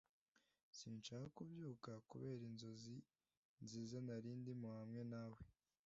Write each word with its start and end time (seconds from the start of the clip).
Sinshaka 0.77 1.27
kubyuka 1.37 1.91
kubera 2.09 2.41
inzozi 2.49 2.95
nziza 3.63 3.97
nari 4.05 4.29
ndimo 4.41 4.69
hamwe 4.79 5.03
nawe 5.11 5.39